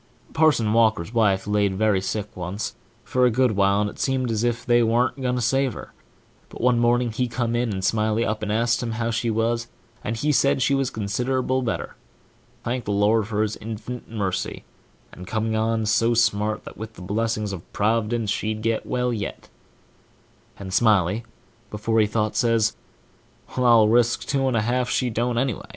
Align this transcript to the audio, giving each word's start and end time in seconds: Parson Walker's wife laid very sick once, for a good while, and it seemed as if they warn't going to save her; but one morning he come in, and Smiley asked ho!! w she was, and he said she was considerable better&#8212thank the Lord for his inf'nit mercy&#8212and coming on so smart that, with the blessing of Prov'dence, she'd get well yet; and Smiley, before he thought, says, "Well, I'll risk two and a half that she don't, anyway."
Parson 0.33 0.73
Walker's 0.73 1.13
wife 1.13 1.45
laid 1.45 1.75
very 1.75 2.01
sick 2.01 2.35
once, 2.35 2.75
for 3.03 3.27
a 3.27 3.29
good 3.29 3.51
while, 3.51 3.81
and 3.81 3.87
it 3.91 3.99
seemed 3.99 4.31
as 4.31 4.43
if 4.43 4.65
they 4.65 4.81
warn't 4.81 5.21
going 5.21 5.35
to 5.35 5.41
save 5.43 5.73
her; 5.73 5.93
but 6.49 6.59
one 6.59 6.79
morning 6.79 7.11
he 7.11 7.27
come 7.27 7.55
in, 7.55 7.71
and 7.71 7.85
Smiley 7.85 8.25
asked 8.25 8.81
ho!! 8.81 8.87
w 8.87 9.11
she 9.11 9.29
was, 9.29 9.67
and 10.03 10.17
he 10.17 10.31
said 10.31 10.59
she 10.59 10.73
was 10.73 10.89
considerable 10.89 11.61
better&#8212thank 11.61 12.85
the 12.85 12.91
Lord 12.91 13.27
for 13.27 13.43
his 13.43 13.55
inf'nit 13.57 14.07
mercy&#8212and 14.09 15.27
coming 15.27 15.55
on 15.55 15.85
so 15.85 16.15
smart 16.15 16.63
that, 16.63 16.77
with 16.79 16.93
the 16.93 17.03
blessing 17.03 17.43
of 17.53 17.71
Prov'dence, 17.71 18.31
she'd 18.31 18.63
get 18.63 18.87
well 18.87 19.13
yet; 19.13 19.49
and 20.57 20.73
Smiley, 20.73 21.25
before 21.69 21.99
he 21.99 22.07
thought, 22.07 22.35
says, 22.35 22.75
"Well, 23.55 23.67
I'll 23.67 23.87
risk 23.87 24.21
two 24.21 24.47
and 24.47 24.57
a 24.57 24.61
half 24.61 24.87
that 24.87 24.93
she 24.93 25.11
don't, 25.11 25.37
anyway." 25.37 25.69